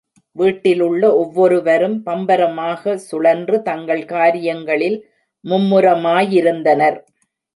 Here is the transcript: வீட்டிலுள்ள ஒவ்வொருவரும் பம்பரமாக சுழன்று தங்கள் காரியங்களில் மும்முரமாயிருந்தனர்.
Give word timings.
வீட்டிலுள்ள 0.35 1.01
ஒவ்வொருவரும் 1.15 1.97
பம்பரமாக 2.05 2.95
சுழன்று 3.09 3.57
தங்கள் 3.61 4.03
காரியங்களில் 4.05 4.97
மும்முரமாயிருந்தனர். 5.45 6.97